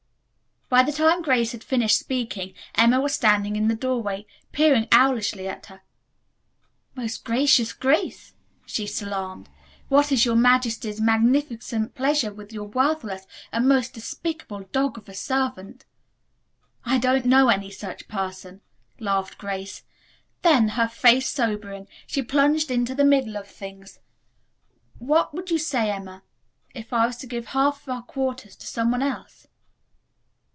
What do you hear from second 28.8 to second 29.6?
one else?"